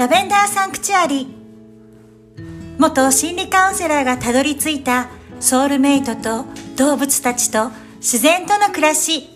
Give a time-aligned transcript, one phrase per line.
[0.00, 1.28] ラベンダーサンクチュアリ
[2.78, 5.10] 元心理カウンセラーがたどり着いた
[5.40, 6.46] ソウルメイトと
[6.78, 9.28] 動物たちと自然との暮らし。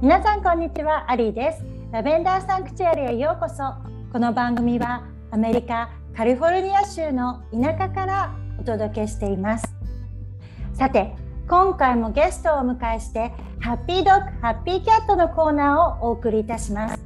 [0.00, 1.64] 皆さんこんにちはアリーです。
[1.90, 3.64] ラベンダーサンクチュアリへようこそ。
[4.12, 5.02] この番組は
[5.32, 9.77] アメリカカリフォルニア州の田舎からお届けしています。
[10.78, 11.12] さて
[11.48, 17.04] 今回もゲストをお迎えしてハッピードッグハッピーキャットのコーナーをお送りいたします。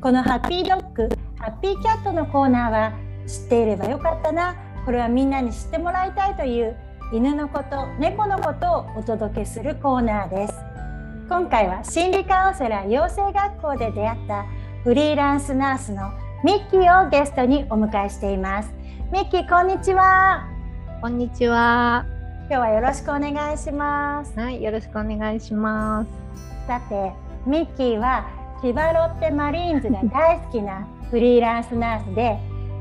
[0.00, 2.92] このハッピードッグハッピーキャットのコーナーは
[3.26, 4.56] 知っていればよかったな。
[4.86, 6.74] これはみんなに知ってもらいたいという
[7.12, 10.54] 犬のこと猫のことをお届けするコーナーです。
[11.28, 14.46] 今回は心理カウンセラー養成学校で出会った
[14.84, 18.72] フリーランスナースのミッキーをゲストにお迎えしています。
[19.12, 20.48] ミッキーこんにちは。
[21.02, 22.15] こんにちは。
[22.48, 24.38] 今日はよろしくお願いします。
[24.38, 26.10] はいよろしくお願いします。
[26.68, 27.12] さて
[27.44, 28.30] ミッキーは
[28.62, 32.38] 千葉ロッテマリーンズが大好きなフリーランスナースで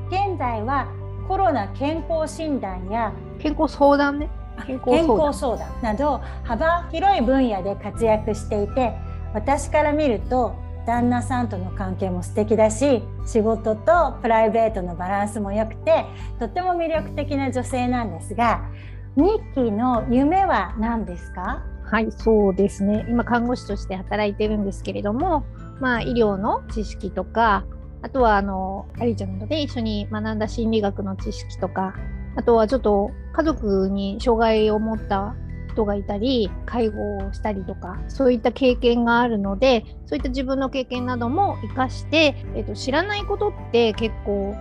[0.09, 0.88] 現在は
[1.27, 4.30] コロナ健康診断や健康相談ね。
[4.67, 5.81] 健康相談。
[5.81, 8.94] など幅広い分野で活躍していて
[9.33, 10.53] 私から見ると
[10.85, 16.05] 旦那さんとの関係も素敵だし仕事とプライベートのバランスも良くて
[16.38, 18.69] とっても魅力的な女性なんですが
[19.16, 21.63] ミッキーの夢は何ですか？
[21.85, 23.05] はいそうですね。
[23.08, 25.45] 今看護師として働いてるんですけれども
[25.80, 27.63] まあ医療の知識とか
[28.02, 31.94] あとはあのアリちゃんので一緒に学んだ心理学の知識とか
[32.35, 35.33] あとはちょっと家族に障害を持った
[35.72, 44.55] 人がいたり介護をしたりとかそういった経験があるのでそういった自分の経験なども生かして、えーと、知らないことって結構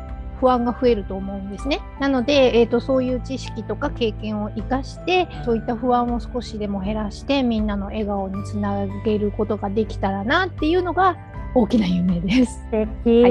[0.45, 1.81] 不安が増えると思うんですね。
[1.99, 11.17] なので、えーと、そういう知識とか経験を生かしてそういった不安を少しでも減らしてみんなの笑顔につなげることができたらなっていうのが
[11.55, 12.63] 大きな夢です。
[12.71, 13.29] 素敵、は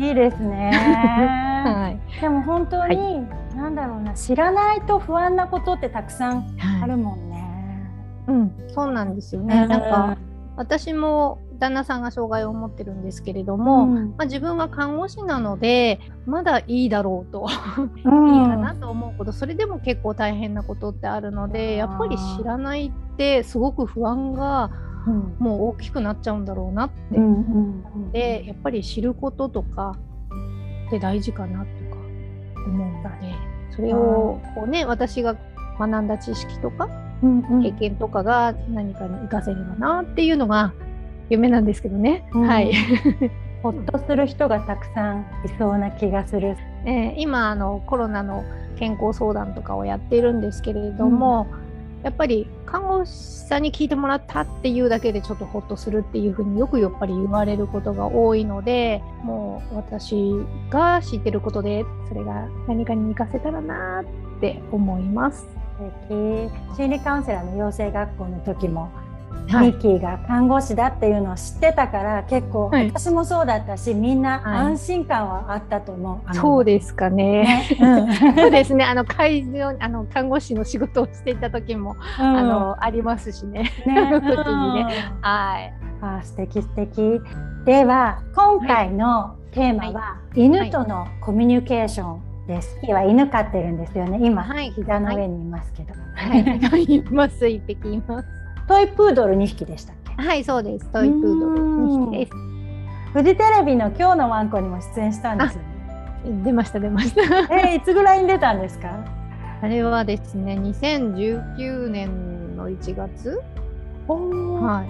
[0.00, 0.72] い、いいですね。
[1.64, 2.20] はい。
[2.20, 3.02] でも本当に、は
[3.52, 6.44] い、なんだろうな知らないと不安なことってたくさん
[6.82, 7.36] あるもんね。
[8.26, 9.64] はい、うん、そうなんですよね。
[9.68, 10.16] なんか
[10.56, 17.46] 私も旦那さんが障害を持ってるんですけれども、うん、まあ、自分は看護師なのでまだいいだろうと
[17.98, 18.10] いいか
[18.56, 24.72] なと思うことそれでも結構大変なことってあるのでやっぱり知らないってすごく不安が
[25.38, 29.96] もう大きくなっちゃうんだろうなって、うん、でやっぱり知ることとか
[30.88, 31.70] って大事かなとか
[32.66, 33.36] 思うんだね。
[33.70, 35.36] それをこうね私が
[35.78, 36.88] 学んだ知識とか
[37.62, 40.72] 経験とかが何かに生かせればなっていうのが
[41.32, 42.24] 夢なんですけどね。
[42.32, 42.72] うん、はい。
[43.62, 46.56] ほっとする人がたくさんいそうな気がする。
[46.84, 48.44] えー、今あのコロナの
[48.76, 51.72] 健康相談とかをやっているんですけれども、うん
[52.02, 60.32] やっぱり看護師さんに聞いてもらったっていうだけでちょっとほっとするっていうふうによくやっぱり言われることが多いのでもう私
[60.68, 64.02] が知ってることでそれが何かに活かせたらな
[64.36, 65.46] って思います。
[66.76, 69.11] 心理カウンセラーの養成学校の時もはい、
[69.46, 76.34] ミッキーが看護師だっていうのを知ってたから結構、私もそうだったしみんな安心感はあったと思う。
[76.34, 77.22] そうですかね。
[77.32, 78.84] ねうん、 そうですね。
[78.84, 83.70] あの会場あの看護師の仕事をしていた時も、うん、あのありますしね。
[83.86, 84.86] ね 時にね。
[85.20, 85.72] はい。
[86.00, 87.20] あ素敵素敵。
[87.64, 92.78] では今回のテーマは、はい、犬とのコミュニケーションです。
[92.88, 94.18] は犬飼ってるんですよね。
[94.20, 95.94] 今、はい、膝の上にいますけど。
[96.14, 96.42] はい。
[96.58, 98.41] はい、います一匹います。
[98.68, 100.22] トイプードル2匹でしたっけ？
[100.22, 100.86] はいそうです。
[100.92, 102.32] トイプードル2匹です。
[103.12, 106.42] フジテレビの今日のワンコにも出演したんですよね。
[106.44, 107.20] 出ました出ました。
[107.54, 109.04] えー、いつぐらいに出たんですか？
[109.60, 113.40] あれはですね2019年の1月。
[114.08, 114.84] は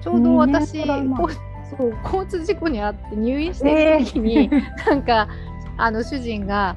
[0.00, 0.02] い。
[0.02, 5.28] ちょうど私、そう交通事故にあって入院してる時に、えー、なんか
[5.78, 6.76] あの主人が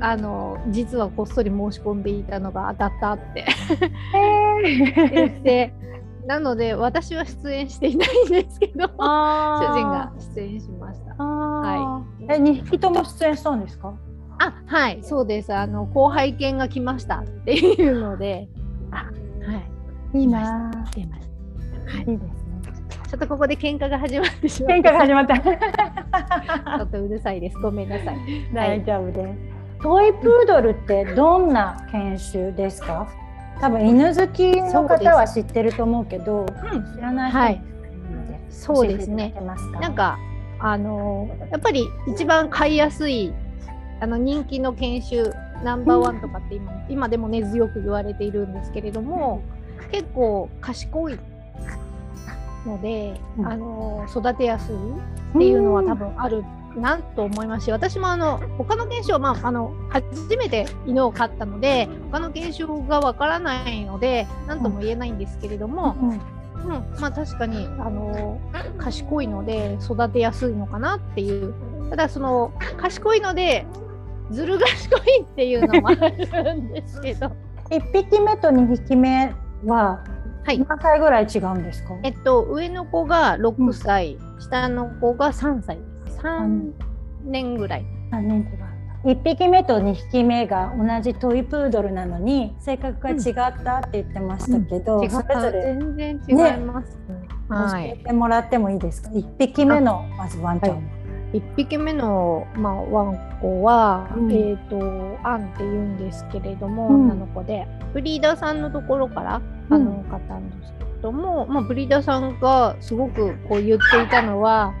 [0.00, 3.46] あの実はこっそり申し込んでいたのが当たったって。
[5.12, 5.72] 言って
[6.26, 11.22] なので私は出演していないんですけど主人が出演しました。
[11.22, 13.94] はい、え2匹とも出演したんですか？
[14.38, 18.48] あはいそうですあの後輩犬が来ましたっていうので
[18.90, 19.12] あは
[20.12, 21.96] いいいな出ました。
[21.96, 22.46] はい、いいですね。
[23.08, 24.90] ちょっとここで喧嘩が始まってしまった。
[24.90, 25.38] 喧嘩が始まった。
[26.78, 27.58] ちょっとうるさいです。
[27.58, 28.16] ごめんなさい。
[28.52, 29.82] 大丈夫です。
[29.82, 33.06] トイプードルってどんな犬種ですか？
[33.60, 37.62] 多分犬好きの方は知ってると思うけど、うん、知らない人はい、
[38.50, 39.34] そうですね。
[39.80, 40.18] なんか
[40.58, 43.32] あのやっぱり一番飼いやすい
[44.00, 45.30] あの人気の犬種
[45.64, 49.42] ナンバーワンとかって今今でも根強く言われているんですけれども
[49.90, 51.18] 結構賢い
[52.66, 53.46] ので、うん。
[53.46, 54.78] あの育てやすいっ
[55.38, 56.44] ていうのは多分ある
[56.80, 66.18] なと思いますし私もあの他の犬種を、まあ、あの初めて犬を飼ったので他の犬種がわからないので何とも言えないんですけれども、うんうん
[67.00, 68.40] まあ、確かにあの
[68.78, 71.54] 賢いので育てやすいのかなっていう。
[71.90, 73.64] ただその賢いので
[74.30, 77.30] ずる賢いっていうのもあるんですけど。
[77.70, 79.32] 一匹目と二匹目
[79.64, 80.00] は
[80.44, 80.58] はい。
[80.58, 81.94] 何歳ぐらい違うんですか？
[82.02, 85.76] えっと上の子が6歳、下の子が3歳。
[85.76, 86.72] です3
[87.24, 87.84] 年ぐらい。
[88.10, 89.12] 三年違う。
[89.12, 95.22] 一匹目と二匹目が同じトイプードルなのに性格が違ったって言ってましたけど、違った。
[95.22, 99.10] それぞれ全然違います、ねは教いえてもらってもいいですか？
[99.14, 100.82] 一匹目のまずワンちゃんは。
[101.32, 104.32] 1匹目の、まあ、ワンコは、うん。
[104.32, 104.78] えっ、と
[105.22, 107.04] アンって言うんですけれども、うん。
[107.10, 109.40] 女の子でブリーダーさんのところから
[109.70, 109.74] うん。
[109.74, 114.74] あの買ったんですけれども、まあ、ブリーダーさんがすごくこう言っていたのは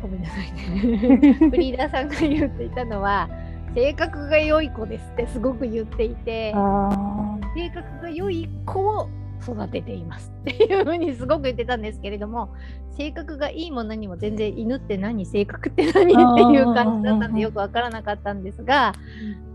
[0.00, 1.38] ごめんなさいね。
[1.50, 3.28] ブリーダーさんが言っていたのは
[3.74, 9.08] 性格が良い子ですってすごく言っていてあ性格が良い子を
[9.42, 12.52] 育てていますっていうふうにすごく言ってたんですけれども
[12.96, 15.24] 性格がいいも何も全然犬って何？
[15.24, 16.12] 性格って何？
[16.12, 18.94] っていう感じだったんでよく分からなかったんですが、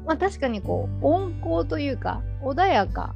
[0.06, 3.16] まあ、確かにこう温厚というか穏やか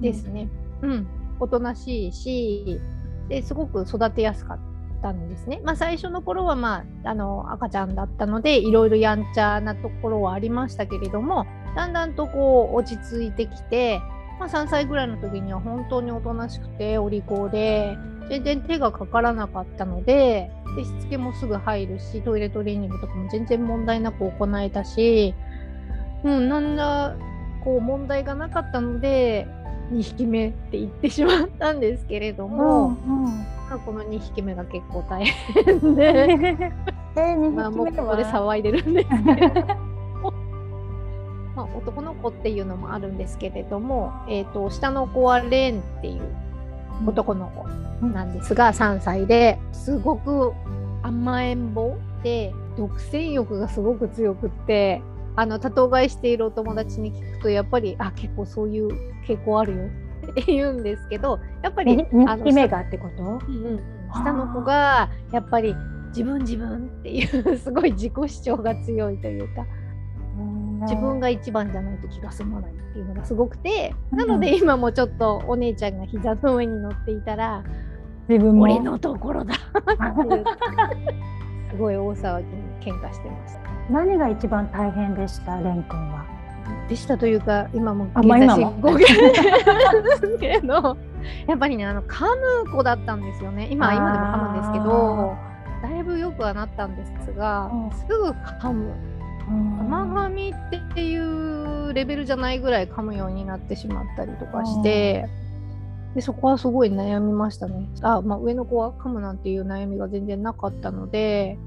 [0.00, 0.48] ですね、
[0.82, 1.06] うん、
[1.38, 2.80] おとなしいし
[3.28, 5.60] ですごく育てやすかったたんですね。
[5.64, 14.00] まあ、最初の頃は、まあ、あの赤ちゃんだったのでいろいろやんちゃなところはありましたけれどもだんだんとこう落ち着いてきて、
[14.40, 17.96] まあ、3歳ぐらいの時には本当におとなしくてお利口で
[18.28, 25.34] 全然手がかからなかったのででしつけもすぐ入るしトイレトレーニングとかも全然問題なく行えたし、
[26.24, 27.16] うん、なんだ
[27.64, 29.46] こう問題がなかったので
[29.92, 36.72] 2匹目って言ってしまったんですけれどーも、うんうんまあこの2匹目が結構大変で、
[37.50, 39.86] まあ、もうここで騒いでるんですけど。
[41.56, 46.20] まあ、男の子っていうのもあるんですけれども、えー、と下の子はレンっていう
[47.06, 47.66] 男の子
[48.06, 49.58] なんですが、3歳で。
[49.72, 50.52] すごく
[51.02, 55.00] 甘えん坊で独占欲がすごく強くって
[55.36, 58.88] あの多頭飼いしているお友達に聞くとやっぱりあ結構そういう
[59.26, 59.86] 傾向あるよ
[60.30, 63.22] って 言うんですけどやっぱり二二あの匹目がってこと？
[63.22, 63.80] うんうん。
[64.12, 65.74] 下の子がやっぱり
[66.08, 69.66] 自分自分っていうすごい自己主張が強いというか
[70.82, 77.62] 自分が一番じゃないと気が済まないっていうのがすごくて、うんなので今もちょっとお姉ちゃんが膝の上に乗っていたら
[78.28, 78.62] 自分も。
[78.62, 79.54] 俺のところだ
[81.70, 83.65] すごい大騒ぎに喧嘩してました。
[83.90, 85.60] 何が一番大変でした？
[85.60, 86.24] レン君は？
[86.88, 90.96] でしたというか今も現在進行ですけど
[91.46, 92.24] やっぱりねあの噛
[92.64, 93.68] む子だったんですよね。
[93.70, 95.34] 今今でも噛むんですけど
[95.82, 97.90] だいぶよくはなったんですが、うん。
[97.90, 98.92] すぐ噛む。
[99.48, 105.28] 甘噛みっていうレベルじゃないぐらい噛むようになってしまったりとかして、
[106.16, 107.88] でそこはすごい悩みましたね。
[108.02, 111.58] あ、まあ、上の子は噛むなんていう悩みが全然なかったので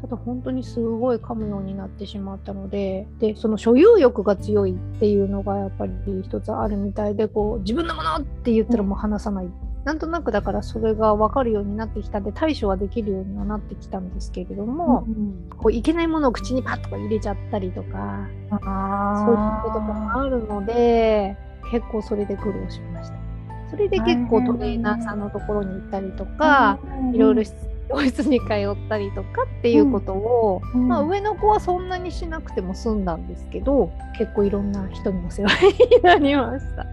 [0.00, 5.92] ただ本当にすごい噛むようになってしまったのででその所有欲が強いっていうのがやっぱり
[6.22, 9.48] 一つあるみたいでこう自分のものって言ったらもう離さない、
[9.84, 15.06] なんとなくだからそれが分かるようになってきたんで対処はできるようにはなってきたんですけれども、
[15.56, 21.36] こういけないものを口にパッとか入れちゃったりとかあそういうこともあるので
[21.72, 23.18] 結構それで苦労しました。
[23.70, 26.78] それで結構トレーナーさんのところに行ったりとか、
[27.12, 27.44] いろいろ
[27.88, 35.50] 教室に通ったりとかっていうことを、うんまあ、上の子はそんなにしなくても済んだんですけど結構いろんな人にお世話
[35.96, 36.86] になりました。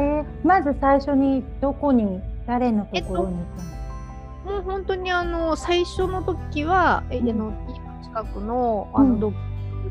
[0.00, 3.46] えーまず最初にどこに誰のところに行っ
[4.44, 4.52] たの？
[4.52, 7.26] もう本当にあの最初の時は、えうん。
[7.26, 7.52] 家の
[8.02, 9.12] 近くのあうん。
[9.14, 9.32] のドッ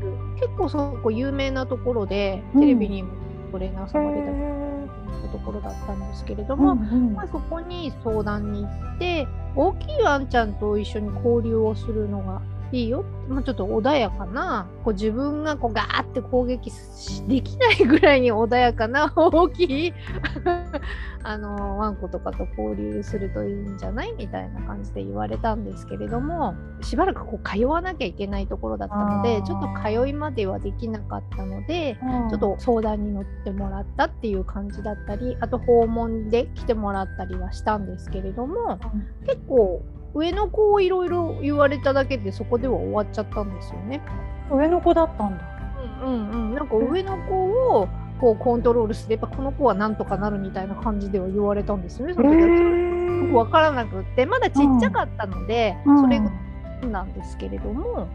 [0.00, 2.60] ル、結構そこ有名なところで、うん。
[2.62, 3.10] テレビにも
[3.52, 4.38] トレーナーさんが出たり
[5.30, 7.12] ところだったんですけれども、うん。
[7.12, 9.28] まあ、そこに相談に行って
[9.60, 12.40] 大きいワンちゃんと一緒に交流をするのが
[12.72, 19.94] いいよ、まあ、ちょっと穏やかなこう自分がこうガーって攻撃しできないぐらいに穏やかな 大きい
[21.22, 32.28] あのワンコとかと交流するといいんじゃないみたいな感じで言われたんですけれどもしばらくこう通わなきゃいけないところだったのでちょっと通いまではできなかったのでうん。
[32.28, 38.78] ちょっと相談に乗ってもらったっていう感じだったりあと訪問で来てもらったりはしたんですけれども
[39.26, 39.82] 結構
[40.14, 44.00] 上の子をいろいろ言われただけでそこでは終わっちゃったんですよね。
[44.50, 45.44] 上の子だったんだ。
[46.04, 47.34] うんうんうん、なんか上の子
[47.80, 47.88] を
[48.20, 52.14] こうコントロールすればこの子はなんとかなるみたいな感じでは言われたんですよね。
[52.14, 56.20] その時はよく分からなくってまだちっちゃかったので、うんそれ
[56.88, 58.06] なんですけれども、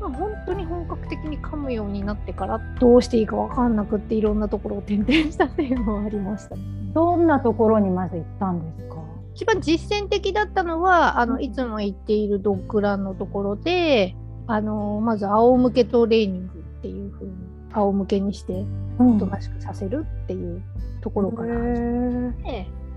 [0.00, 6.62] まあ、本当に本格的に噛むようになってからどうしていいか分かんなくっていろんなところを転々したっていうのはありましたね。
[6.94, 8.96] どんなところにまず行ったんですか？
[9.34, 11.30] 一番実践的だったのはあうん。
[11.30, 14.14] のいつも行っているドッグランのところで
[14.46, 17.32] あのまず仰向けトレーニングっていう風に
[17.72, 18.64] 仰向けにして
[18.98, 19.16] うん。
[19.16, 20.62] おとなしくさせるっていう
[21.00, 22.32] ところから始めへー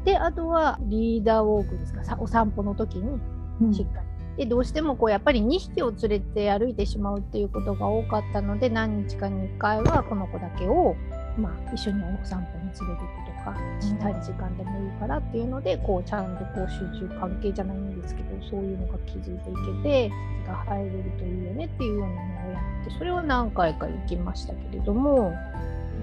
[0.03, 3.19] て、であとはリーダーウォークですかさお散歩の時に
[3.61, 3.73] うん。
[3.73, 4.15] しっかり。
[4.37, 10.95] でどうしてもこうやっぱり2匹を連れて歩いてしまうっていうことが多かったので何日かに1回はこの子だけを、
[11.37, 12.91] まあ、一緒にお散歩に連れていく
[13.25, 20.11] とかうん短い時間でもいいからっていうのでこうちゃんとこう集中関係じゃないんですけどそういうのが気づいていけて
[20.43, 25.33] 気が入れるといいよねっていうようなのをやってそれは何回か行きましたけれども、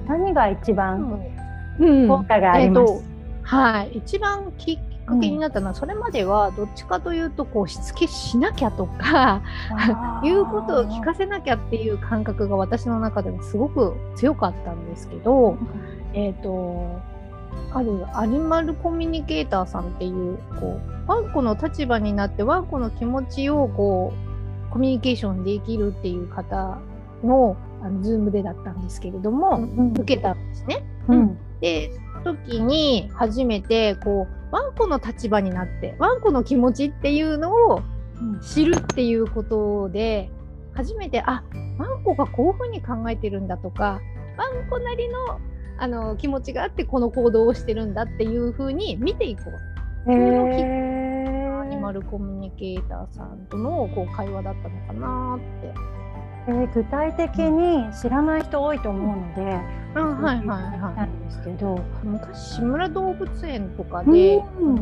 [0.09, 1.21] 何が一番
[1.79, 2.09] うん。
[2.09, 2.93] 効果があります？
[2.93, 10.23] えーとはい、一番きっかけになったのは、それまではどっちかというとこうしつけしなきゃとかあー。
[10.23, 15.57] 言うことを聞かせなきゃっていう感覚が私の中ではすごく強かったんですけど、
[16.15, 17.01] えっ、と
[17.73, 24.13] あるアニマルコミュニケーターさんっていうこうワンコの立場になってワンコの気持ちをこ
[24.69, 26.79] うコミュニケーションできるっていう方
[27.25, 30.85] のあの Zoom でだったんですけれども、うん受けたんですね。
[31.09, 31.93] うんで
[32.25, 37.83] その時に初めてこうワンコの立場になってワンコの気持ちっていうのを
[38.43, 40.31] 知るっていうことで
[40.75, 41.45] 初めてあ
[41.79, 44.01] ワンコがこういうふうに考えてるんだとか
[44.37, 45.41] ワンコなりの
[45.79, 49.43] あの気持ちがあってこの行動をしてるんだっていうふうに見ていこ
[50.07, 50.13] う。
[50.13, 55.75] へアニーマルコミュニケーターさんとのこう会話だったのかなって。
[56.49, 59.61] えー具体的に知らない人多いと思うので、
[59.95, 60.55] あはいはいな
[60.89, 61.09] はい。
[61.09, 64.77] んですけど、昔志村動物園とかで、うん。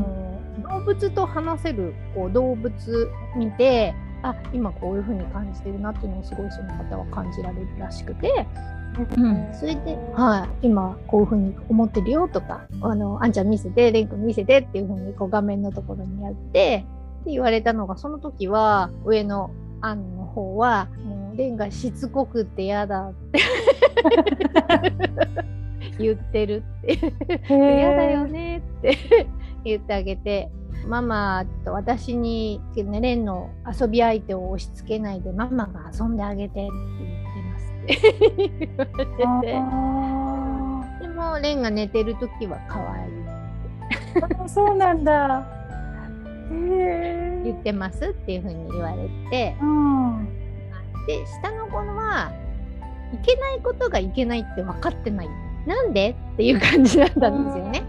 [0.62, 8.46] 動物と話せるこう動物見てあ今こういう風に感じてるなっていうのをすごいその方は感じられるらしくて、
[9.58, 16.84] それで、はい、今こういう風に思ってるよとかあのあんちゃん見せてレン君見せてっていう風にこう画面のところにやって
[17.22, 23.40] って言われたのがその時は上のアンの方はもうレンがしつこくって嫌だって
[25.98, 27.14] 言ってるって。
[27.48, 28.98] 嫌だよねって
[29.64, 30.50] 言ってあげて
[30.86, 36.99] ママと私に、ね、レンの遊び相手を押し付けないでママが遊んであげてって言
[37.84, 37.96] って
[38.60, 39.16] 言われて。
[39.16, 39.30] てあ
[41.00, 45.46] でもレンが寝てる時は可愛いーそうなんだ。
[46.50, 49.56] 言ってますっていう風に言われて。
[49.60, 50.28] うん。
[51.06, 52.32] で下の子は
[53.12, 55.28] いけないことがいけないって分かってない。
[55.66, 56.16] なんで？
[56.32, 57.82] っていう感じだったんですよね。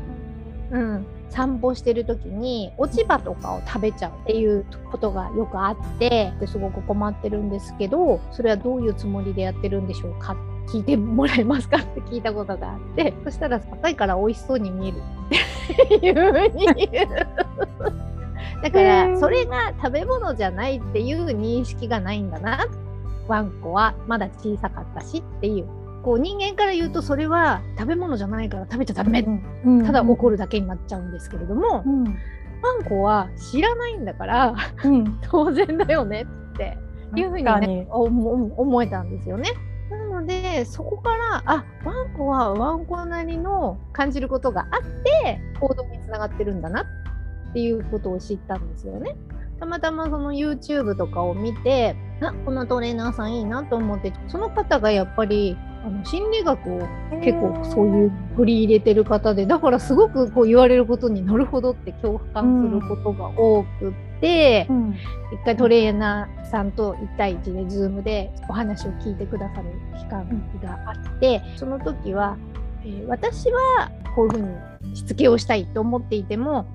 [0.71, 10.35] うん、散歩してる時に落ち葉とかを食べちゃうっていうことがよくあってですごく困ってるんですけどそれはどういうつもりでやってるんでしょうか？
[10.67, 11.77] 聞いてもらえますか？
[11.77, 14.97] って聞いたことがあってそしたら高いから美味しそうに見える
[15.85, 17.07] っていうふうに言う。
[18.61, 22.67] だかへらーそれが食べ物じゃないっていう認識がないんだな。
[23.27, 25.67] ワンコはまだ小さかったしっていう
[26.03, 29.21] こう人間から言うとそれは食べ物じゃないから食べちゃダメ。
[29.65, 29.85] うん。
[29.85, 32.03] ただ怒るだけになっちゃうんですけれども、うん
[32.63, 35.19] ワンコは知らないんだからうん。
[35.23, 36.77] 当然だよねって
[37.15, 39.49] いうふうに,、ね、思思えたんですよね。
[39.89, 49.15] なのでそこからあワンコはワンコなりの感じることがあって行動につながってるんだなっていうことを知ったんですよね。
[49.59, 56.87] たまたまその YouTube とかを見てあこのトレーナーさんいいなと思ってその方がやっぱりあの心理学を
[57.23, 64.95] 結構そういう取り入れてる方でだからすごくこう言われることになるほどって共感することが多くって、うん。
[65.33, 70.27] 一回トレーナーさんと1対1で Zoom でお話を聞いてくださる期間
[70.61, 72.37] があってその時は、
[72.83, 76.65] えー私はこういうふうにしつけをしたいと思っていても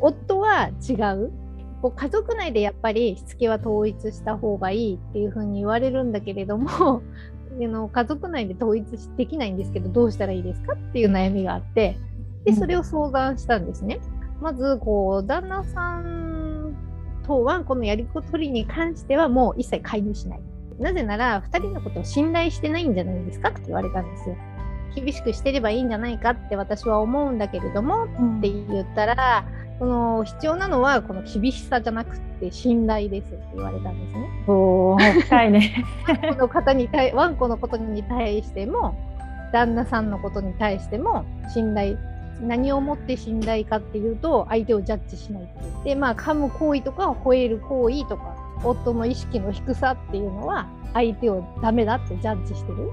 [0.00, 1.30] 夫は違う。
[1.80, 7.00] こう家族内でやっぱりしつけは統一した方がいいっていうふうに言われるんだけれどもあ
[7.66, 8.84] の家族内で統一
[9.16, 11.98] できないんですけどどうしたらいいですかっていう悩みがあって
[12.44, 14.00] でそれを相談したんですね。
[14.40, 16.76] まずこう旦那さん
[17.26, 20.40] とワンコのやりこ取りに関してはもう一切介入しない。
[20.78, 24.36] なぜなら2人のことを信頼してないんじゃないですかって言われたんですよ。
[24.94, 28.08] 厳しくしてればいいんじゃないかって私は思うんだけれどもっ
[28.40, 29.44] て言ったら
[29.78, 34.28] その必要なのはこの厳しさじゃなくて信頼ですって言われたんですね。
[34.46, 35.84] おお深いね。
[36.06, 38.96] この方に対ワンコのことに対しても
[39.52, 41.96] 旦那さんのことに対しても信頼
[42.40, 45.48] 何をもって信頼かっていうと相手をジャッジしない
[45.84, 52.90] でまあ噛む行為とか吠える行為とか夫の意識の低さっていうのは相手をダメだってジャッジしてる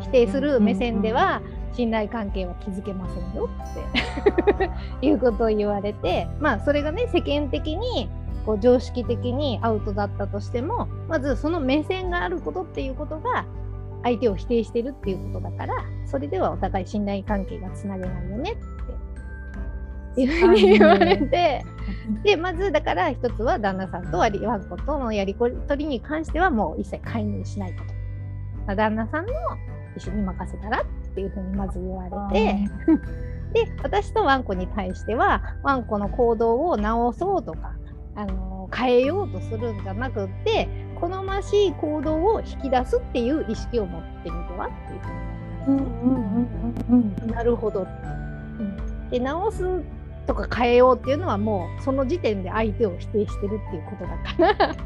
[0.02, 1.42] 否定する目線では
[1.74, 3.74] 信頼関係は築けませんよっ
[5.00, 5.04] て。
[5.06, 8.08] いうことを言われてまあそれがね世間的に
[8.46, 13.46] こう常識的にアウトだったとしてもまずその目線があることっていうことが
[14.02, 15.74] 相手を否定してるっていうことだから
[16.06, 18.74] それではお互い信頼関係がつなげないよねって。
[20.16, 21.64] いうふうに言われて
[22.22, 22.36] で。
[22.36, 27.84] まずだから一つは旦那さんとワンコとのやり取りに関してはもう一切介入しないこ
[28.66, 28.76] と。
[28.76, 29.32] 旦那さんの
[29.96, 30.84] 一緒に任せたらっ
[31.14, 32.68] ていうふうにまず言われて
[33.52, 37.74] で私とワンコに対してはワンコの行動を直そうとか
[38.16, 40.68] あの変えようとするんじゃなくって
[41.00, 45.00] 好ましい行動を引き出すっていう意識を持ってみてはっていう
[45.64, 49.82] ふうになるなるほど、うん、で直す
[50.26, 54.76] とか変えようっていうのはもうその時点で相手を否定してるっていうことだから。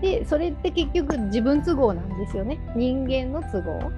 [0.00, 2.58] でそれって結局自分都合なんですよね。
[2.76, 3.90] 人間の都合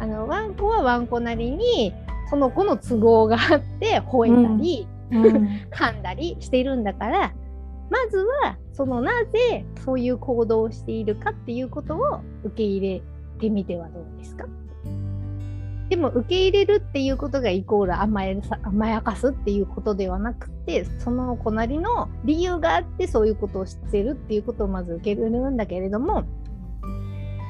[0.00, 1.92] あのワンコはワンコなりに
[2.30, 7.32] その子の都合があって吠えたり、うん、噛んだりしているんだから
[7.90, 13.02] まずはそのなぜそういう行動をしているかっていうことを受け入れ
[13.38, 14.46] てみてはどうですか？
[15.90, 26.24] でも受け入れるっていうことがイコール甘え甘やかすっていうことではなくてその子なりの理由があってそういうことをしてるっていうことをまず受け入れるんだけれども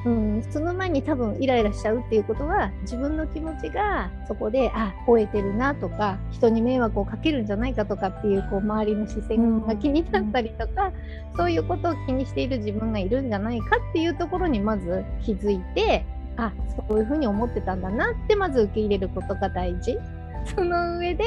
[0.05, 10.91] うん、その前に多分イライラしちゃうっていうことは自分の気持ちがそこであ吠えてるなとか人に迷惑をかけるんじゃないかとかっていうこう周りの視線が気になったりとか、
[11.31, 16.05] うん、そういうことを気にしている自分がいるんじゃないかっていうところにまず気づいて
[16.37, 16.53] あ
[16.87, 19.97] そういうふうに思ってたんだなってまず受け入れることが大事。
[20.55, 21.23] その上で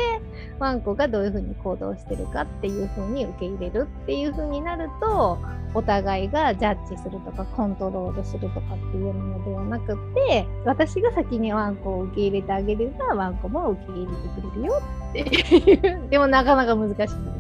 [0.59, 5.39] ワンコがどういうふうに行動してるかっていうふうに受け入れるっていうふうになると
[5.75, 17.38] お互いがジャッジするとかコントロールするとかっていうのではなくて私が先にワンコを受け入れてあげればワンコも受け入れてくれるよっていうでもなかなか難しい。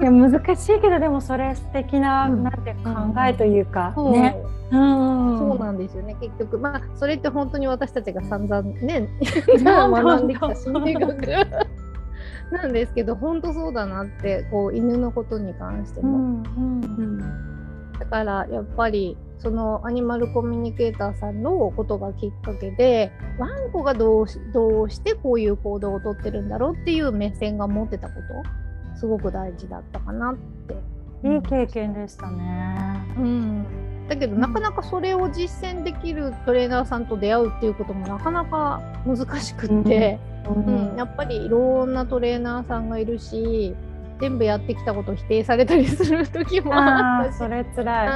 [0.00, 2.90] いや難しいけどでもそれ素敵な、うん、なんて考
[3.26, 4.36] えというか、うん、ね。
[4.70, 4.76] う。
[4.76, 6.58] ん、そうなんですよね結局。
[6.58, 9.08] まあそれって本当に私たちが散々ね
[9.60, 11.16] 学んできた心理学。
[12.50, 16.08] なんですけど本当そうだなってこう犬のことに関しても。
[16.08, 16.82] うんうん。
[16.82, 17.18] うん。
[17.98, 28.69] だからやっぱりそのアニマルコミュニケーターさんのことがきっかけでワンコがどうどうしてこういう行動をとってるんだろうっていう目線が持ってたこと
[29.00, 30.76] すごく大事だったかなって。
[31.26, 33.02] いい経験でしたね。
[33.16, 33.66] うん、
[34.08, 43.74] だけどなかなかそれを実践できるトレーナーさんと出会うっていうこともなかなか難しくって、うん、うん、やっぱりいろんなトレーナーさんがいるし
[44.20, 47.38] 全部やってきたことを否定されたりする時もあったし。
[47.38, 48.08] それつらい、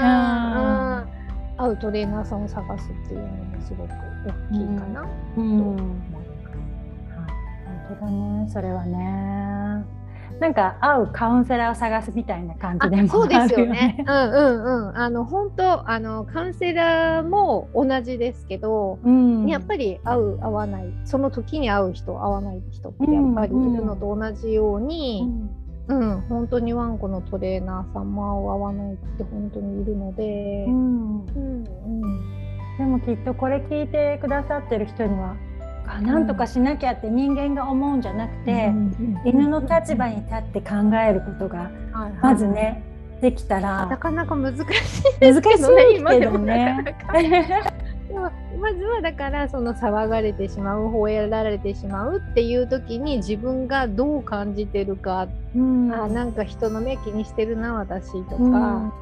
[1.61, 1.67] うん。
[1.67, 3.95] うん、会うトレーナーさんを探すっていうのもすごく大
[4.53, 5.01] きいかな、
[5.37, 6.25] うん、と思います。
[7.89, 8.49] 本当だね。
[8.51, 9.44] それはね
[10.45, 14.05] なんか会うカウンセラーを探すみたいな感じでも、ね、そうですよね。
[14.07, 14.99] うんうんうん。
[14.99, 25.27] あの本当あのカウンセラーも同じですけど、うん、やっぱり会う会わないその時に会う人会わない人ってやっぱりいるのと同じように、
[25.89, 31.25] うん、うん、本当にワンコのトレーナーさんも会う会わないって本当にいるので、うん。
[31.25, 35.37] うんうん、でもきっとこれ聞いてくださってる人には
[35.85, 38.73] かなんとかしなきゃって人間が思うんじゃなくて、
[39.25, 41.71] 犬の立場に立って考えることが
[42.23, 42.83] まずね、
[43.21, 44.65] できたらなかなか難しい
[45.21, 46.39] ですけどね今でも。
[46.39, 46.95] ね。
[48.61, 58.93] まずはだからその騒がれてしまう吠えられてしまうっていう時に自分がどう感じてるか、うん、あなんか人の目気にしてるな私とか、うん、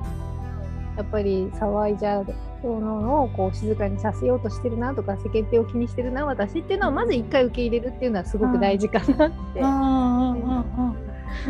[0.97, 2.27] やっぱり騒いじゃう
[2.61, 9.61] そのをこう静かにさせようとしてるなとか世間体を気にしてるな私っていうのをまず一回受け入れるっていうのはすごく大事かなって。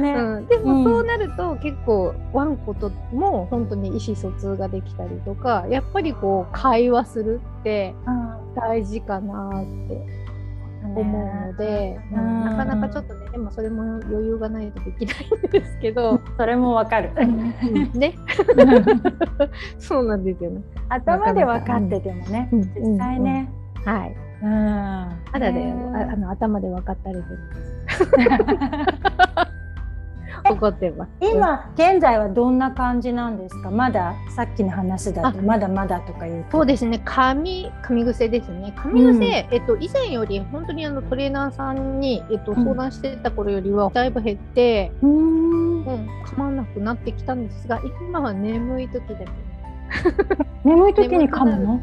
[0.00, 0.14] ね。
[0.14, 7.94] うん、でもそうなると結構ワンコとも本当に意思疎通ができたりとかやっぱりこう会話するって
[8.54, 10.21] 大事かなって
[10.84, 16.20] 思うので、うん、なかなかちょっとねでもそれも余裕がないとできないんですけど。
[16.36, 17.10] それもわかる、
[17.94, 18.14] ね。
[19.78, 20.62] そうなんですよね。
[20.88, 23.50] 頭で分かっててもね、実際ね、
[23.84, 28.04] はい、うん、まだで、あの頭で分かったレベルです
[30.50, 31.10] 怒ってます。
[31.20, 33.70] 今現在はどんな感じなんですか？
[33.70, 37.00] まださっきの話だとまだまだとか言うそうですね。
[37.04, 38.72] 髪髪癖ですね。
[38.76, 49.26] 髪癖、うん、えっと、以前より本当にあのトレーナーさんに、えっと、相談してた頃よりはだいぶ減って、うん、うん、噛まなくなってきたんですが今は眠い時だけ
[50.64, 51.56] 眠い時に噛む？
[51.66, 51.80] の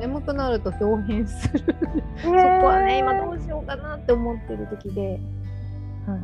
[0.00, 1.60] 眠くなると表変する。
[2.22, 2.36] そこ
[2.66, 5.20] はね今どうしようかなって思ってる時で、
[6.06, 6.20] はい、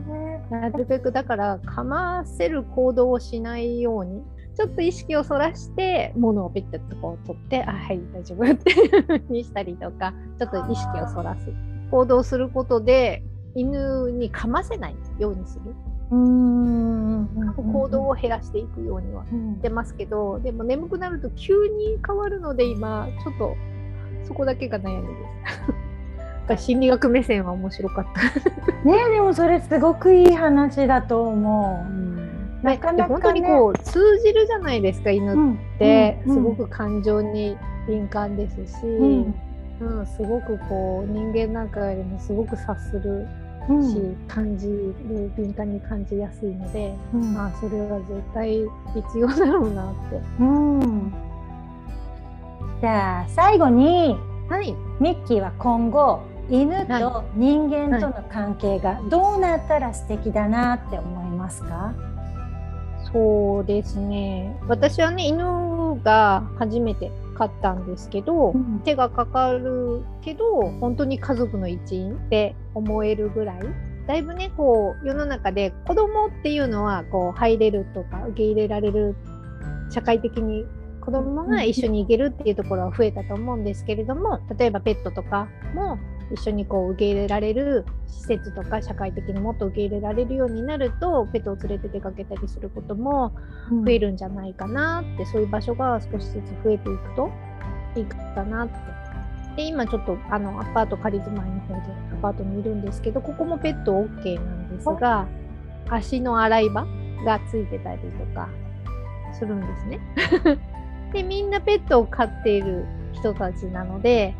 [0.51, 4.23] なるべくだからかませる行動をしないように
[4.55, 8.45] ちょっと意識をそらして物をピッてこう取ってあはい大丈夫。
[8.45, 11.53] っ てにしたりとかちょっと意識をそらす。
[11.91, 13.23] 行動することで
[13.55, 15.75] 犬にかませないようにする。
[16.11, 17.29] うん。
[17.73, 23.55] 行動を減らしていくようにはしてますけど、でも眠くなると急に変わるので今ちょっと
[24.25, 25.15] そこだけが悩みで
[25.49, 25.92] す。
[26.57, 28.89] 心理学目線は面白かった。
[28.89, 31.91] ねでもそれすごくいい話だと思う。
[31.91, 32.13] うん。
[32.63, 37.57] なかなか、ね、本当にこう通じるじゃないですか犬って、うん、すごく感情に
[37.89, 39.35] 敏感ですし、うん、
[39.81, 43.27] うん、すごくこう人間なんかよりもすごく察する
[43.67, 50.21] し、うん、感じる敏感に感じやすいので、うん、まあそれは絶対必要だろうなって。
[50.41, 51.13] うん、
[52.81, 54.17] じゃあ最後に、
[54.49, 61.95] はい、ミッキーは今後犬と人間との関係がどうなったら素敵だなって思いますか、
[63.13, 64.57] そうですね。
[64.69, 73.61] 私はね犬が初めて飼ったんですけど、うん、手がかかるけど本当に家族の一員って思えるぐらい。
[74.07, 79.15] だいぶねこう世の中で子供っていうのはこう入れるとか受け入れられる
[79.91, 80.67] 社会的に
[81.01, 85.99] 子供が一緒に行けるっていうところは増えたと思うんですけれども例えばペットとかも
[86.33, 93.33] 一緒にこう受け入れられる施設とか社会的にもっと受け入れられるようになるとペットを連れて出かけたりすることも
[93.85, 97.31] 増えるんじゃないかなって、うん、そういう場所が少しずつ増えていくと
[97.97, 99.03] いいかなって。
[99.57, 105.27] で今ちょっとあのアパート仮住まいの方でアパートにいるんですけどここもペット OK なんですが
[105.91, 106.87] 足の洗い場
[107.27, 108.49] がついてたりとか
[109.35, 110.01] するんですね。
[111.13, 114.35] でみんなペットを飼っている人たちなので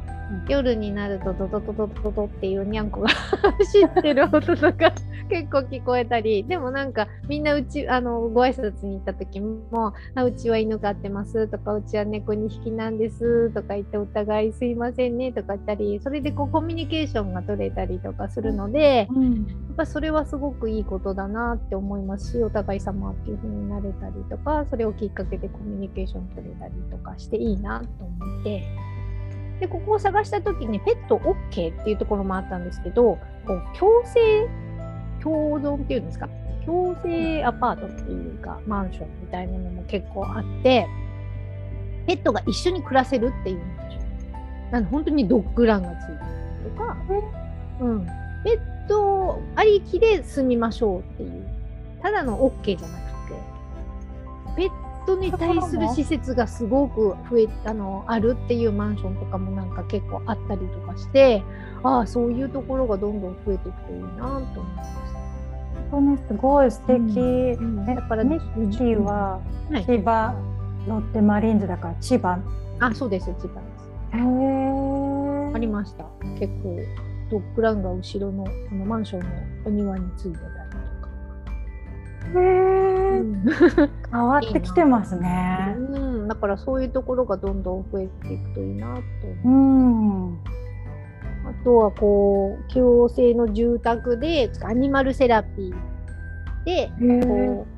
[0.49, 3.09] 夜になるとドドドドドドっていうにゃんこが
[3.59, 4.93] 走ってる音とか
[5.29, 19.41] 結構聞こえたりでもなんかみんなうちあのご挨拶に行った時も「あうちは犬飼ってます」とか「うちは猫2匹なんです」とか言ってお互い「すいませんね」とか言ったりそれでこうコミュニケーションが取れたりとかするので、うん、や
[19.73, 28.92] っぱそれはすごくいいことだなって思いますしお互い様っていう風になれたりとかそれをきっかけでコミュニケーション取れたりとかしていいなと思って。
[29.63, 34.49] でここを探した時にペット OK っていうところもあったんですけどこう共生
[35.23, 36.29] 共存っていうんですか？
[36.67, 40.89] 共生アパートっていうかマンションみたいなのも結構あって
[42.09, 46.25] ペットが一緒に暮らせるっていうんでしょなの本当にドッグランがついてた
[46.65, 46.97] りとか、
[47.81, 48.07] うん、
[48.43, 51.49] ペットありきで住みましょうっていう
[52.03, 53.35] ただの OK じゃなくて
[54.57, 61.43] ペットに対する施設がすごく増えあのあるっていうマンションとかもなんか結構あったりとかして
[61.83, 65.03] ああそういうところがどんどん増えていくといいなと思います。
[65.91, 69.41] 本当すごい素敵、うんうん、だからミッキーは
[69.87, 70.35] 千葉、
[70.89, 72.39] ロッテマリーンズだから千葉。
[72.81, 74.17] あそうです千葉です。
[74.17, 76.07] へえありました。
[76.39, 76.79] 結構
[77.31, 79.27] ドッグランが後ろのあのマンションの
[79.67, 80.62] お庭についてた
[82.33, 85.77] 変わってきてますね。
[85.79, 89.03] うん、だからそういうところがどんどん増えていくといいなと
[89.45, 90.63] 思う。
[91.45, 96.91] あとはこう共生の住宅でアニマルセラピーで
[97.27, 97.73] こう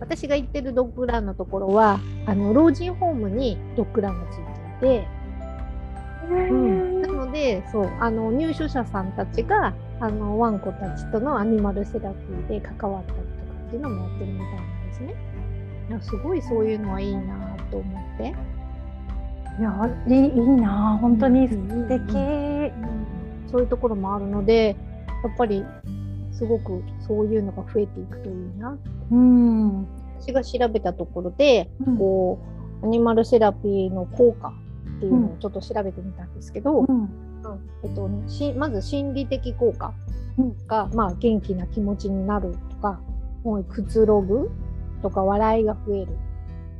[0.00, 5.08] 私が行ってるドッグランのところはあの老人ホームにドッグランがついていて、
[6.30, 13.18] うん、なのでそうあの入所者さんたちがあのワンコたちとのアニマルセラピーで関わったり
[13.74, 15.14] っていうのもやってるみたいなんですね。
[16.00, 18.34] すごいそういうのはいいなと思って。
[19.58, 21.56] いやいいいいな本当に素
[21.88, 24.74] 敵、うん、そういうところもあるので
[25.22, 25.64] やっぱり
[26.32, 28.76] すごくそういうのが増えていくといいな。
[29.12, 29.86] うん、
[30.18, 32.38] 私が調べたところで、うん、こ
[32.82, 34.52] うアニマルセラピーの効果
[34.96, 37.08] っていうのをちょっと調べてみたんですけど、うん。
[37.84, 38.08] えっと、
[38.56, 39.92] まず心理的効果
[40.66, 43.00] が、まあ、元気な気持ちになるとか
[43.44, 44.50] もうくつろぐ
[45.02, 46.08] とか笑いが増える。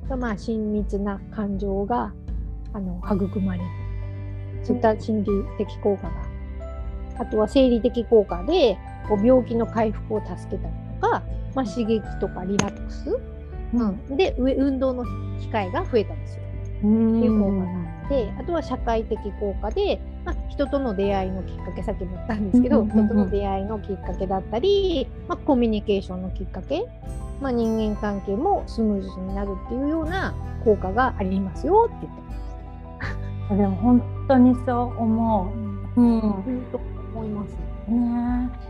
[0.08, 2.12] とまあ親密な感情が
[2.72, 3.64] あの育まれる。
[4.64, 6.12] そういった心理的効果が。
[7.20, 8.76] あとは生理的効果で
[9.08, 11.22] こう病気の回復を助けたりとか
[11.54, 13.16] まあ、刺激とかリラックス、
[13.72, 15.04] うん、で運動の
[15.40, 16.42] 機会が増えたんですよ。
[16.78, 26.84] っていう効果があってあとは社会的効果で、まあ、人との出会いのきっかけさっきも言ったんですけど、人との出会いのきっかけだったり、まあ、コミュニケーションのきっかけ、
[27.40, 30.34] まあ、人間関係もスムーズになるっていうような
[30.64, 33.56] 効果がありますよって言ってます。
[33.56, 35.52] でも本当にそう思
[35.96, 36.00] う。
[36.00, 36.64] うん、うん、
[37.14, 37.50] 思います
[37.88, 38.64] ね。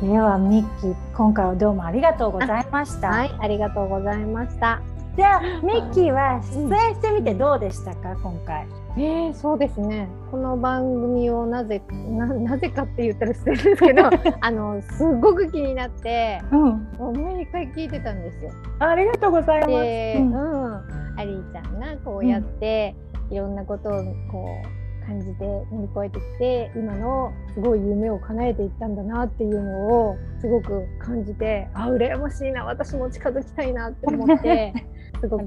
[0.00, 3.08] ではミッキー今回はどうもありがとうございました。
[3.08, 4.80] はい、ありがとうございました。
[5.16, 8.66] じゃあミッキーは出演してみてどうでしたか、うん、今回？
[8.96, 14.02] えー、そうですねこの番組をなぜなぜかって言ったら失礼ですけど
[14.40, 18.50] あのすごく気になって、うん、毎回聞いてたんですよ。
[18.80, 19.70] ありがとうございます。
[19.70, 22.94] うん、うん、アリーちゃんがこうやって、
[23.30, 23.92] いろんなことを
[24.30, 34.72] こう感じて乗り越えてきて今のすごい夢を叶えていったんだなっていうのをすごく感じてあ羨ましいな私も近づきたいなって思って
[35.20, 35.44] すごく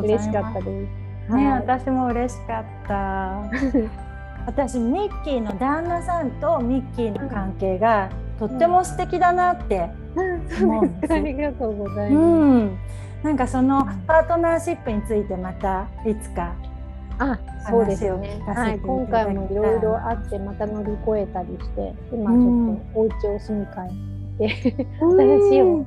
[0.00, 0.68] 嬉しかったです。
[1.32, 3.42] ね、はい、私も嬉しかった。
[4.46, 9.90] 私ミッキーの旦那さんとミッキーの関係がとっても素敵だなって
[10.62, 11.12] 思うんです。
[11.14, 12.24] ありがとうございます。
[12.24, 12.78] うん、
[13.24, 16.52] なんかそのパートナーシップについてまたいつか
[17.18, 23.88] あそうですよね、はい、今回もいろいろあってまた乗り越えたりして今ちょっとお家を住み替
[24.40, 25.84] えて、うん、 新しいを、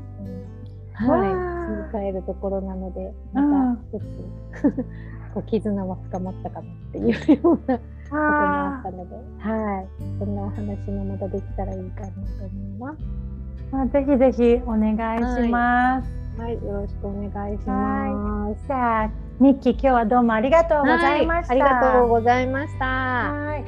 [0.94, 1.49] はい、
[1.92, 4.76] 住み替えるところなのでまた一つ
[5.34, 9.88] こう絆は深まったかなっていうようなこともあったので、はい、
[10.20, 12.14] そんなお話もまたできたらいいかなと
[12.46, 13.30] 思います。
[13.72, 16.10] まあ、ぜひぜひお願いします。
[16.42, 18.68] はい、はい、よろしくお願いします。
[18.68, 21.54] じゃあ、ミッキー、今日はどうもありがとうございました。
[21.54, 22.86] はい、ありがとうございました。
[22.86, 23.64] はい。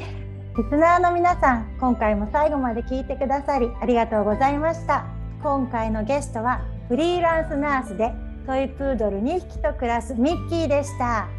[0.58, 5.06] リスナーの皆さん、今回も最後まで聞いてくださりありがとうございました。
[5.44, 8.12] 今回のゲストはフリーランスナースで
[8.46, 11.30] トイプードル2匹と暮らすミッキーでした。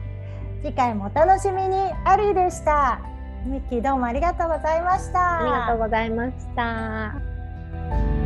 [0.63, 1.77] 次回もお楽しみに。
[2.07, 3.03] アリーでした。
[3.45, 5.41] ミッキーどうもありがとうございました。
[5.41, 8.22] ありがとうございました。